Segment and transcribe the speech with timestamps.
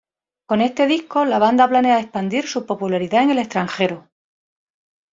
[0.49, 4.09] Con este disco la banda planea expandir su popularidad en el extranjero.